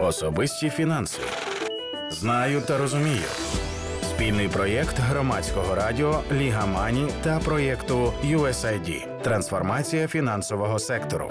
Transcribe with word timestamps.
Особисті 0.00 0.70
фінанси. 0.70 1.20
Знаю 2.10 2.60
та 2.60 2.78
розумію. 2.78 3.24
Спільний 4.02 4.48
проєкт 4.48 4.98
громадського 4.98 5.74
радіо 5.74 6.20
Ліга 6.32 6.66
Мані 6.66 7.08
та 7.22 7.38
проєкту 7.38 8.12
USAID. 8.24 9.22
Трансформація 9.22 10.08
фінансового 10.08 10.78
сектору. 10.78 11.30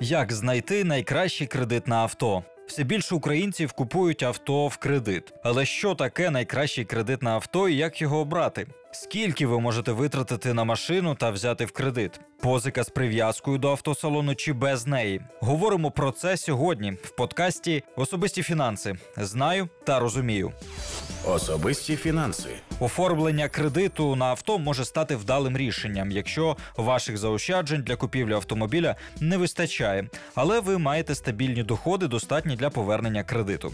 Як 0.00 0.32
знайти 0.32 0.84
найкращий 0.84 1.46
кредит 1.46 1.86
на 1.86 1.96
авто? 1.96 2.42
Все 2.66 2.84
більше 2.84 3.14
українців 3.14 3.72
купують 3.72 4.22
авто 4.22 4.66
в 4.66 4.76
кредит. 4.76 5.32
Але 5.42 5.64
що 5.64 5.94
таке 5.94 6.30
найкращий 6.30 6.84
кредит 6.84 7.22
на 7.22 7.30
авто 7.30 7.68
і 7.68 7.76
як 7.76 8.02
його 8.02 8.18
обрати? 8.18 8.66
Скільки 9.02 9.46
ви 9.46 9.60
можете 9.60 9.92
витратити 9.92 10.54
на 10.54 10.64
машину 10.64 11.14
та 11.14 11.30
взяти 11.30 11.64
в 11.64 11.72
кредит? 11.72 12.20
Позика 12.40 12.84
з 12.84 12.88
прив'язкою 12.88 13.58
до 13.58 13.70
автосалону 13.70 14.34
чи 14.34 14.52
без 14.52 14.86
неї? 14.86 15.20
Говоримо 15.40 15.90
про 15.90 16.10
це 16.10 16.36
сьогодні 16.36 16.90
в 16.90 17.10
подкасті 17.10 17.82
Особисті 17.96 18.42
фінанси. 18.42 18.94
Знаю 19.16 19.68
та 19.84 20.00
розумію. 20.00 20.52
Особисті 21.26 21.96
фінанси. 21.96 22.48
Оформлення 22.80 23.48
кредиту 23.48 24.16
на 24.16 24.24
авто 24.24 24.58
може 24.58 24.84
стати 24.84 25.16
вдалим 25.16 25.56
рішенням, 25.56 26.10
якщо 26.10 26.56
ваших 26.76 27.18
заощаджень 27.18 27.82
для 27.82 27.96
купівлі 27.96 28.32
автомобіля 28.32 28.96
не 29.20 29.36
вистачає, 29.36 30.08
але 30.34 30.60
ви 30.60 30.78
маєте 30.78 31.14
стабільні 31.14 31.62
доходи, 31.62 32.08
достатні 32.08 32.56
для 32.56 32.70
повернення 32.70 33.24
кредиту. 33.24 33.72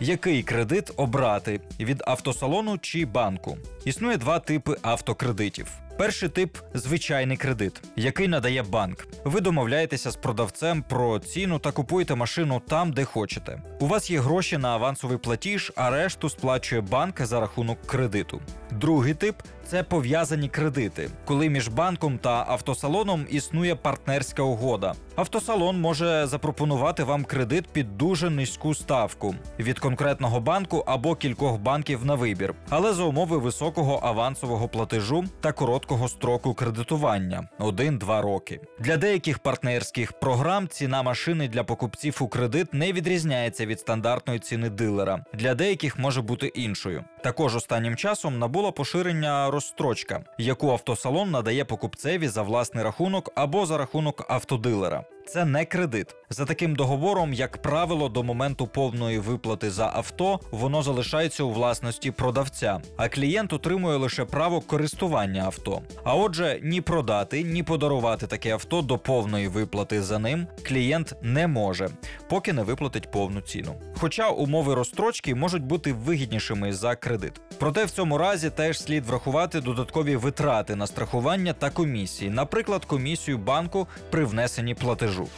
Який 0.00 0.42
кредит 0.42 0.90
обрати 0.96 1.60
від 1.80 2.02
автосалону 2.06 2.78
чи 2.78 3.06
банку? 3.06 3.58
Існує 3.84 4.16
два 4.16 4.38
типи 4.38 4.76
автокредитів. 4.82 5.85
Перший 5.98 6.28
тип 6.28 6.56
звичайний 6.74 7.36
кредит, 7.36 7.82
який 7.96 8.28
надає 8.28 8.62
банк. 8.62 9.06
Ви 9.24 9.40
домовляєтеся 9.40 10.10
з 10.10 10.16
продавцем 10.16 10.82
про 10.82 11.18
ціну 11.18 11.58
та 11.58 11.72
купуєте 11.72 12.14
машину 12.14 12.62
там, 12.68 12.92
де 12.92 13.04
хочете. 13.04 13.62
У 13.80 13.86
вас 13.86 14.10
є 14.10 14.20
гроші 14.20 14.58
на 14.58 14.68
авансовий 14.68 15.18
платіж, 15.18 15.72
а 15.76 15.90
решту 15.90 16.30
сплачує 16.30 16.80
банк 16.80 17.20
за 17.20 17.40
рахунок 17.40 17.78
кредиту. 17.86 18.40
Другий 18.70 19.14
тип 19.14 19.36
це 19.66 19.82
пов'язані 19.82 20.48
кредити, 20.48 21.10
коли 21.24 21.48
між 21.48 21.68
банком 21.68 22.18
та 22.18 22.44
автосалоном 22.48 23.26
існує 23.30 23.74
партнерська 23.74 24.42
угода. 24.42 24.94
Автосалон 25.16 25.80
може 25.80 26.26
запропонувати 26.26 27.04
вам 27.04 27.24
кредит 27.24 27.66
під 27.72 27.98
дуже 27.98 28.30
низьку 28.30 28.74
ставку 28.74 29.34
від 29.58 29.78
конкретного 29.78 30.40
банку 30.40 30.84
або 30.86 31.14
кількох 31.14 31.58
банків 31.58 32.04
на 32.04 32.14
вибір, 32.14 32.54
але 32.68 32.92
за 32.92 33.02
умови 33.02 33.38
високого 33.38 34.00
авансового 34.02 34.68
платежу 34.68 35.24
та 35.40 35.52
короткого 35.52 35.85
строку 36.08 36.54
кредитування 36.54 37.48
1-2 37.58 38.20
роки. 38.20 38.60
Для 38.80 38.96
деяких 38.96 39.38
партнерських 39.38 40.12
програм 40.12 40.68
ціна 40.68 41.02
машини 41.02 41.48
для 41.48 41.64
покупців 41.64 42.18
у 42.20 42.28
кредит 42.28 42.74
не 42.74 42.92
відрізняється 42.92 43.66
від 43.66 43.80
стандартної 43.80 44.38
ціни 44.38 44.70
дилера. 44.70 45.24
Для 45.34 45.54
деяких 45.54 45.98
може 45.98 46.22
бути 46.22 46.46
іншою. 46.46 47.04
Також 47.22 47.56
останнім 47.56 47.96
часом 47.96 48.38
набула 48.38 48.70
поширення 48.70 49.50
розстрочка, 49.50 50.24
яку 50.38 50.70
автосалон 50.70 51.30
надає 51.30 51.64
покупцеві 51.64 52.28
за 52.28 52.42
власний 52.42 52.84
рахунок 52.84 53.32
або 53.34 53.66
за 53.66 53.78
рахунок 53.78 54.26
автодилера. 54.28 55.04
Це 55.28 55.44
не 55.44 55.64
кредит. 55.64 56.14
За 56.30 56.44
таким 56.44 56.76
договором, 56.76 57.32
як 57.32 57.62
правило, 57.62 58.08
до 58.08 58.22
моменту 58.22 58.66
повної 58.66 59.18
виплати 59.18 59.70
за 59.70 59.90
авто 59.94 60.40
воно 60.50 60.82
залишається 60.82 61.44
у 61.44 61.50
власності 61.50 62.10
продавця, 62.10 62.80
а 62.96 63.08
клієнт 63.08 63.52
отримує 63.52 63.96
лише 63.96 64.24
право 64.24 64.60
користування 64.60 65.42
авто. 65.42 65.82
А 66.04 66.14
отже, 66.14 66.60
ні 66.62 66.80
продати, 66.80 67.42
ні 67.42 67.62
подарувати 67.62 68.26
таке 68.26 68.52
авто 68.52 68.82
до 68.82 68.98
повної 68.98 69.48
виплати 69.48 70.02
за 70.02 70.18
ним 70.18 70.46
клієнт 70.62 71.14
не 71.22 71.46
може, 71.46 71.88
поки 72.28 72.52
не 72.52 72.62
виплатить 72.62 73.10
повну 73.10 73.40
ціну. 73.40 73.74
Хоча 73.98 74.28
умови 74.28 74.74
розстрочки 74.74 75.34
можуть 75.34 75.62
бути 75.62 75.92
вигіднішими 75.92 76.72
за 76.72 76.96
кредит. 76.96 77.40
Проте 77.58 77.84
в 77.84 77.90
цьому 77.90 78.18
разі 78.18 78.50
теж 78.50 78.80
слід 78.80 79.06
врахувати 79.06 79.60
додаткові 79.60 80.16
витрати 80.16 80.76
на 80.76 80.86
страхування 80.86 81.52
та 81.52 81.70
комісії, 81.70 82.30
наприклад, 82.30 82.84
комісію 82.84 83.38
банку 83.38 83.88
при 84.10 84.24
внесенні 84.24 84.74
платежу. 84.74 85.15
Caju. 85.16 85.28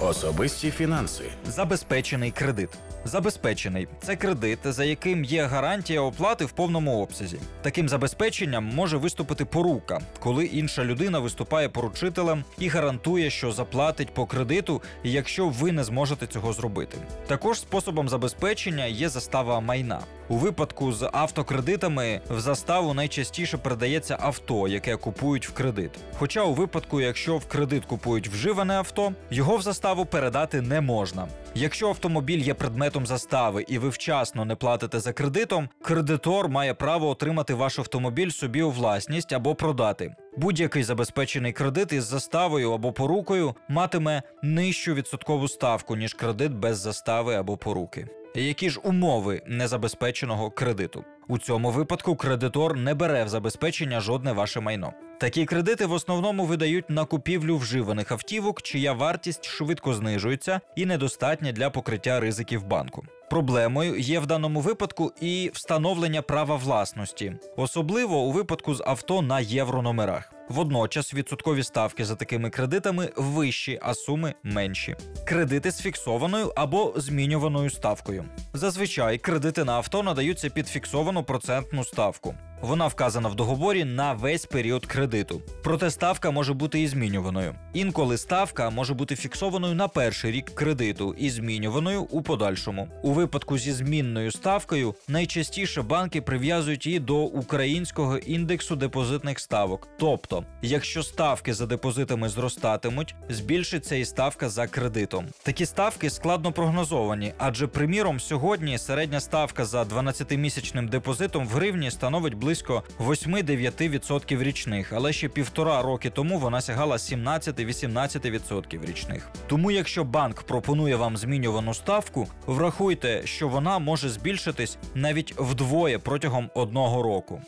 Особисті 0.00 0.70
фінанси. 0.70 1.24
Забезпечений 1.46 2.30
кредит. 2.30 2.68
Забезпечений 3.04 3.88
це 4.02 4.16
кредит, 4.16 4.58
за 4.64 4.84
яким 4.84 5.24
є 5.24 5.44
гарантія 5.44 6.00
оплати 6.00 6.44
в 6.44 6.50
повному 6.50 7.02
обсязі. 7.02 7.38
Таким 7.62 7.88
забезпеченням 7.88 8.64
може 8.64 8.96
виступити 8.96 9.44
порука, 9.44 10.00
коли 10.18 10.44
інша 10.44 10.84
людина 10.84 11.18
виступає 11.18 11.68
поручителем 11.68 12.44
і 12.58 12.68
гарантує, 12.68 13.30
що 13.30 13.52
заплатить 13.52 14.14
по 14.14 14.26
кредиту, 14.26 14.82
якщо 15.04 15.48
ви 15.48 15.72
не 15.72 15.84
зможете 15.84 16.26
цього 16.26 16.52
зробити. 16.52 16.98
Також 17.26 17.60
способом 17.60 18.08
забезпечення 18.08 18.84
є 18.84 19.08
застава 19.08 19.60
майна. 19.60 20.00
У 20.28 20.36
випадку 20.36 20.92
з 20.92 21.10
автокредитами 21.12 22.20
в 22.30 22.40
заставу 22.40 22.94
найчастіше 22.94 23.56
передається 23.56 24.18
авто, 24.20 24.68
яке 24.68 24.96
купують 24.96 25.48
в 25.48 25.52
кредит. 25.52 25.90
Хоча 26.18 26.42
у 26.42 26.54
випадку, 26.54 27.00
якщо 27.00 27.36
в 27.36 27.46
кредит 27.46 27.84
купують 27.84 28.28
вживане 28.28 28.74
авто, 28.74 29.12
його 29.30 29.56
в 29.56 29.62
заставу 29.62 29.85
передати 29.94 30.60
не 30.60 30.80
можна. 30.80 31.28
Якщо 31.54 31.88
автомобіль 31.88 32.38
є 32.38 32.54
предметом 32.54 33.06
застави 33.06 33.64
і 33.68 33.78
ви 33.78 33.88
вчасно 33.88 34.44
не 34.44 34.54
платите 34.54 35.00
за 35.00 35.12
кредитом, 35.12 35.68
кредитор 35.82 36.48
має 36.48 36.74
право 36.74 37.08
отримати 37.08 37.54
ваш 37.54 37.78
автомобіль 37.78 38.30
собі 38.30 38.62
у 38.62 38.70
власність 38.70 39.32
або 39.32 39.54
продати. 39.54 40.14
Будь-який 40.36 40.82
забезпечений 40.82 41.52
кредит 41.52 41.92
із 41.92 42.04
заставою 42.04 42.72
або 42.72 42.92
порукою 42.92 43.54
матиме 43.68 44.22
нижчу 44.42 44.94
відсоткову 44.94 45.48
ставку, 45.48 45.96
ніж 45.96 46.14
кредит 46.14 46.52
без 46.52 46.78
застави 46.78 47.34
або 47.34 47.56
поруки. 47.56 48.08
Які 48.34 48.70
ж 48.70 48.80
умови 48.84 49.42
незабезпеченого 49.46 50.50
кредиту? 50.50 51.04
У 51.28 51.38
цьому 51.38 51.70
випадку 51.70 52.16
кредитор 52.16 52.76
не 52.76 52.94
бере 52.94 53.24
в 53.24 53.28
забезпечення 53.28 54.00
жодне 54.00 54.32
ваше 54.32 54.60
майно. 54.60 54.92
Такі 55.18 55.44
кредити 55.44 55.86
в 55.86 55.92
основному 55.92 56.44
видають 56.44 56.90
на 56.90 57.04
купівлю 57.04 57.56
вживаних 57.56 58.12
автівок, 58.12 58.62
чия 58.62 58.92
вартість 58.92 59.44
швидко 59.44 59.94
знижується 59.94 60.60
і 60.76 60.86
недостатня 60.86 61.52
для 61.52 61.70
покриття 61.70 62.20
ризиків 62.20 62.64
банку. 62.64 63.04
Проблемою 63.30 63.98
є 63.98 64.20
в 64.20 64.26
даному 64.26 64.60
випадку 64.60 65.12
і 65.20 65.50
встановлення 65.54 66.22
права 66.22 66.56
власності, 66.56 67.32
особливо 67.56 68.18
у 68.18 68.32
випадку 68.32 68.74
з 68.74 68.82
авто 68.86 69.22
на 69.22 69.40
єврономерах. 69.40 70.32
Водночас 70.48 71.14
відсоткові 71.14 71.62
ставки 71.62 72.04
за 72.04 72.14
такими 72.14 72.50
кредитами 72.50 73.10
вищі, 73.16 73.78
а 73.82 73.94
суми 73.94 74.34
менші. 74.42 74.96
Кредити 75.24 75.70
з 75.70 75.80
фіксованою 75.80 76.52
або 76.56 76.94
змінюваною 76.96 77.70
ставкою. 77.70 78.24
Зазвичай 78.52 79.18
кредити 79.18 79.64
на 79.64 79.72
авто 79.72 80.02
надаються 80.02 80.50
під 80.50 80.68
фіксовану 80.68 81.24
процентну 81.24 81.84
ставку. 81.84 82.34
Вона 82.60 82.86
вказана 82.86 83.28
в 83.28 83.34
договорі 83.34 83.84
на 83.84 84.12
весь 84.12 84.46
період 84.46 84.86
кредиту. 84.86 85.42
Проте 85.64 85.90
ставка 85.90 86.30
може 86.30 86.54
бути 86.54 86.80
і 86.82 86.88
змінюваною. 86.88 87.54
Інколи 87.72 88.18
ставка 88.18 88.70
може 88.70 88.94
бути 88.94 89.16
фіксованою 89.16 89.74
на 89.74 89.88
перший 89.88 90.32
рік 90.32 90.50
кредиту 90.54 91.14
і 91.18 91.30
змінюваною 91.30 92.02
у 92.02 92.22
подальшому. 92.22 92.88
У 93.02 93.12
випадку 93.16 93.58
зі 93.58 93.72
змінною 93.72 94.32
ставкою 94.32 94.94
найчастіше 95.08 95.82
банки 95.82 96.22
прив'язують 96.22 96.86
її 96.86 96.98
до 96.98 97.16
українського 97.16 98.18
індексу 98.18 98.76
депозитних 98.76 99.40
ставок. 99.40 99.88
Тобто, 99.98 100.44
якщо 100.62 101.02
ставки 101.02 101.54
за 101.54 101.66
депозитами 101.66 102.28
зростатимуть, 102.28 103.14
збільшиться 103.28 103.96
і 103.96 104.04
ставка 104.04 104.48
за 104.48 104.66
кредитом. 104.66 105.26
Такі 105.42 105.66
ставки 105.66 106.10
складно 106.10 106.52
прогнозовані, 106.52 107.32
адже, 107.38 107.66
приміром, 107.66 108.20
сьогодні 108.20 108.78
середня 108.78 109.20
ставка 109.20 109.64
за 109.64 109.82
12-місячним 109.82 110.88
депозитом 110.88 111.46
в 111.46 111.50
гривні 111.50 111.90
становить 111.90 112.34
близько 112.34 112.82
8-9% 112.98 114.42
річних, 114.42 114.92
але 114.92 115.12
ще 115.12 115.28
півтора 115.28 115.82
роки 115.82 116.10
тому 116.10 116.38
вона 116.38 116.60
сягала 116.60 116.96
17-18% 116.96 118.86
річних. 118.86 119.28
Тому, 119.46 119.70
якщо 119.70 120.04
банк 120.04 120.42
пропонує 120.42 120.96
вам 120.96 121.16
змінювану 121.16 121.74
ставку, 121.74 122.26
врахуйте, 122.46 123.05
що 123.24 123.48
вона 123.48 123.78
може 123.78 124.08
збільшитись 124.08 124.78
навіть 124.94 125.34
вдвоє 125.38 125.98
протягом 125.98 126.50
одного 126.54 127.02
року. 127.02 127.40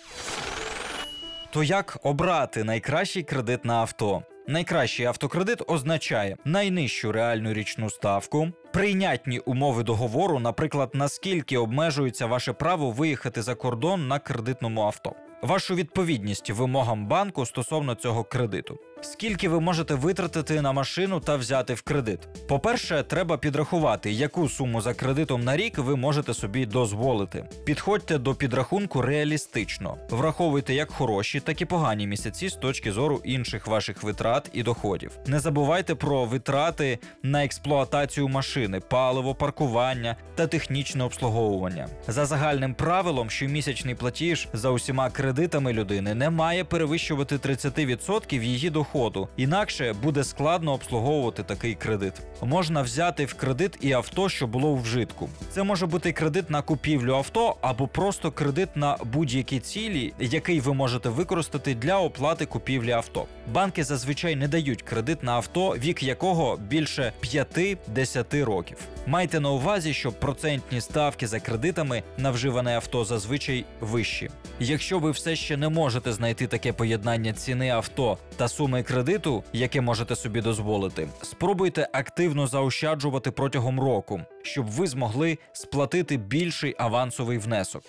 То 1.51 1.63
як 1.63 1.99
обрати 2.03 2.65
найкращий 2.65 3.23
кредит 3.23 3.65
на 3.65 3.75
авто? 3.75 4.23
Найкращий 4.49 5.07
автокредит 5.07 5.63
означає 5.67 6.37
найнижчу 6.45 7.13
реальну 7.13 7.53
річну 7.53 7.91
ставку, 7.91 8.49
прийнятні 8.73 9.39
умови 9.39 9.83
договору, 9.83 10.39
наприклад, 10.39 10.91
наскільки 10.95 11.59
обмежується 11.59 12.27
ваше 12.27 12.53
право 12.53 12.91
виїхати 12.91 13.43
за 13.43 13.55
кордон 13.55 14.09
на 14.09 14.19
кредитному 14.19 14.83
авто. 14.83 15.13
Вашу 15.43 15.75
відповідність 15.75 16.51
вимогам 16.51 17.07
банку 17.07 17.47
стосовно 17.47 17.95
цього 17.95 18.25
кредиту. 18.25 18.79
Скільки 19.01 19.49
ви 19.49 19.61
можете 19.61 19.95
витратити 19.95 20.63
на 20.63 20.73
машину 20.73 21.21
та 21.21 21.37
взяти 21.37 21.75
в 21.75 21.83
кредит? 21.83 22.19
По-перше, 22.49 23.03
треба 23.03 23.39
підрахувати, 23.39 24.13
яку 24.13 24.49
суму 24.49 24.81
за 24.81 24.95
кредитом 24.95 25.45
на 25.45 25.57
рік 25.57 25.79
ви 25.79 25.97
можете 25.97 26.35
собі 26.35 26.67
дозволити. 26.67 27.45
Підходьте 27.65 28.19
до 28.19 28.35
підрахунку 28.35 29.03
реалістично, 29.03 29.97
враховуйте 30.11 30.75
як 30.75 30.91
хороші, 30.91 31.41
так 31.41 31.61
і 31.61 31.65
погані 31.65 32.07
місяці 32.07 32.49
з 32.49 32.55
точки 32.55 32.93
зору 32.93 33.21
інших 33.25 33.67
ваших 33.67 34.03
витрат 34.03 34.51
і 34.53 34.63
доходів. 34.63 35.19
Не 35.27 35.41
забувайте 35.41 35.95
про 35.95 36.25
витрати 36.25 36.99
на 37.23 37.45
експлуатацію 37.45 38.29
машини, 38.29 38.81
паливо, 38.81 39.35
паркування 39.35 40.17
та 40.35 40.47
технічне 40.47 41.05
обслуговування. 41.05 41.89
За 42.09 42.27
загальним 42.27 42.75
правилом, 42.75 43.31
щомісячний 43.31 43.95
платіж 43.95 44.49
за 44.53 44.71
усіма 44.71 45.11
кредитами 45.11 45.73
людини 45.73 46.15
не 46.15 46.31
має 46.31 46.65
перевищувати 46.65 47.37
30% 47.37 48.43
її 48.43 48.71
доходу, 48.93 49.29
інакше 49.37 49.95
буде 50.03 50.25
складно 50.25 50.73
обслуговувати 50.73 51.43
такий 51.43 51.75
кредит. 51.75 52.13
Можна 52.43 52.83
взяти 52.83 53.25
в 53.25 53.35
кредит 53.35 53.79
і 53.81 53.93
авто, 53.93 54.29
що 54.29 54.47
було 54.47 54.69
у 54.69 54.77
вжитку. 54.77 55.29
Це 55.51 55.63
може 55.63 55.87
бути 55.87 56.13
кредит 56.13 56.51
на 56.51 56.63
купівлю 56.63 57.15
авто 57.15 57.57
або 57.61 57.89
просто 57.89 58.31
кредит 58.31 58.69
на 58.77 58.97
будь-які 59.05 59.61
цілі, 59.61 60.13
який 60.21 60.61
ви 60.61 60.75
можете 60.75 61.09
використати 61.09 61.75
для 61.75 61.99
оплати 61.99 62.47
купівлі 62.47 62.91
авто. 62.91 63.25
Банки 63.53 63.85
зазвичай 63.85 64.37
не 64.37 64.49
дають 64.49 64.83
кредит 64.83 65.23
на 65.23 65.33
авто, 65.33 65.71
вік 65.71 66.03
якого 66.03 66.57
більше 66.57 67.13
5-10 67.23 68.45
років. 68.45 68.77
Майте 69.07 69.41
на 69.41 69.51
увазі, 69.51 69.95
що 69.95 70.13
процентні 70.13 70.81
ставки 70.81 71.27
за 71.27 71.41
кредитами 71.41 72.03
на 72.19 72.31
вживане 72.31 72.77
авто 72.77 73.05
зазвичай 73.05 73.65
вищі. 73.81 74.31
Якщо 74.61 74.99
ви 74.99 75.11
все 75.11 75.37
ще 75.37 75.57
не 75.57 75.69
можете 75.69 76.13
знайти 76.13 76.47
таке 76.47 76.73
поєднання 76.73 77.33
ціни 77.33 77.71
авто 77.71 78.19
та 78.37 78.49
суми 78.49 78.78
кредиту, 78.83 79.45
яке 79.53 79.81
можете 79.81 80.17
собі 80.17 80.41
дозволити, 80.41 81.09
спробуйте 81.23 81.89
активно 81.93 82.47
заощаджувати 82.47 83.31
протягом 83.31 83.81
року, 83.81 84.21
щоб 84.43 84.67
ви 84.67 84.87
змогли 84.87 85.39
сплатити 85.53 86.17
більший 86.17 86.75
авансовий 86.79 87.39
внесок. 87.39 87.83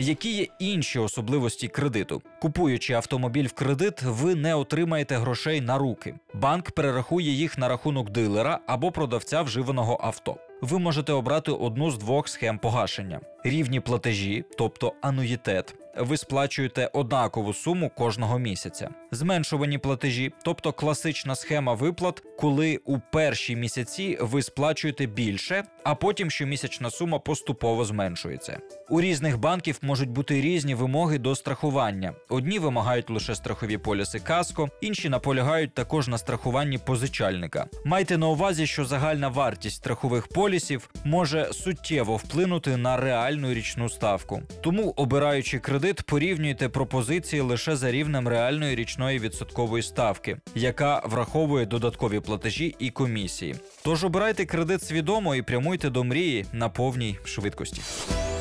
Які 0.00 0.36
є 0.36 0.46
інші 0.58 0.98
особливості 0.98 1.68
кредиту? 1.68 2.22
Купуючи 2.40 2.92
автомобіль 2.92 3.46
в 3.46 3.52
кредит, 3.52 4.02
ви 4.02 4.34
не 4.34 4.54
отримаєте 4.54 5.16
грошей 5.16 5.60
на 5.60 5.78
руки. 5.78 6.14
Банк 6.34 6.70
перерахує 6.70 7.30
їх 7.30 7.58
на 7.58 7.68
рахунок 7.68 8.10
дилера 8.10 8.60
або 8.66 8.92
продавця 8.92 9.42
вживаного 9.42 10.00
авто. 10.02 10.36
Ви 10.62 10.78
можете 10.78 11.12
обрати 11.12 11.50
одну 11.52 11.90
з 11.90 11.98
двох 11.98 12.28
схем 12.28 12.58
погашення: 12.58 13.20
рівні 13.44 13.80
платежі, 13.80 14.44
тобто 14.58 14.92
ануїтет. 15.00 15.74
Ви 15.98 16.16
сплачуєте 16.16 16.90
однакову 16.92 17.54
суму 17.54 17.90
кожного 17.90 18.38
місяця. 18.38 18.88
Зменшувані 19.10 19.78
платежі, 19.78 20.32
тобто 20.44 20.72
класична 20.72 21.34
схема 21.34 21.74
виплат, 21.74 22.22
коли 22.38 22.76
у 22.84 22.98
перші 23.12 23.56
місяці 23.56 24.18
ви 24.20 24.42
сплачуєте 24.42 25.06
більше, 25.06 25.64
а 25.84 25.94
потім 25.94 26.30
щомісячна 26.30 26.90
сума 26.90 27.18
поступово 27.18 27.84
зменшується. 27.84 28.58
У 28.88 29.00
різних 29.00 29.38
банків 29.38 29.78
можуть 29.82 30.10
бути 30.10 30.40
різні 30.40 30.74
вимоги 30.74 31.18
до 31.18 31.34
страхування. 31.34 32.12
Одні 32.28 32.58
вимагають 32.58 33.10
лише 33.10 33.34
страхові 33.34 33.78
поліси 33.78 34.20
каско, 34.20 34.68
інші 34.80 35.08
наполягають 35.08 35.74
також 35.74 36.08
на 36.08 36.18
страхуванні 36.18 36.78
позичальника. 36.78 37.66
Майте 37.84 38.18
на 38.18 38.28
увазі, 38.28 38.66
що 38.66 38.84
загальна 38.84 39.28
вартість 39.28 39.76
страхових 39.76 40.28
полісів 40.28 40.90
може 41.04 41.52
суттєво 41.52 42.16
вплинути 42.16 42.76
на 42.76 42.96
реальну 42.96 43.54
річну 43.54 43.88
ставку. 43.88 44.42
Тому, 44.60 44.94
обираючи 44.96 45.58
кредит, 45.88 46.02
порівнюйте 46.02 46.68
пропозиції 46.68 47.42
лише 47.42 47.76
за 47.76 47.90
рівнем 47.90 48.28
реальної 48.28 48.74
річної 48.74 49.18
відсоткової 49.18 49.82
ставки, 49.82 50.36
яка 50.54 51.02
враховує 51.04 51.66
додаткові 51.66 52.20
платежі 52.20 52.74
і 52.78 52.90
комісії. 52.90 53.54
Тож 53.82 54.04
обирайте 54.04 54.44
кредит 54.44 54.82
свідомо 54.82 55.34
і 55.34 55.42
прямуйте 55.42 55.90
до 55.90 56.04
мрії 56.04 56.46
на 56.52 56.68
повній 56.68 57.18
швидкості. 57.24 57.82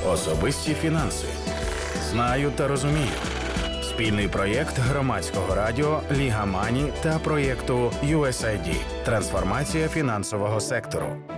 Особисті 0.07 0.73
фінанси. 0.73 1.27
Знаю 2.11 2.51
та 2.55 2.67
розумію. 2.67 3.17
Спільний 3.81 4.27
проєкт 4.27 4.79
громадського 4.79 5.55
радіо 5.55 6.01
Ліга 6.17 6.45
Мані 6.45 6.91
та 7.03 7.19
проєкту 7.19 7.91
USAID. 8.03 8.75
Трансформація 9.05 9.87
фінансового 9.87 10.59
сектору. 10.59 11.36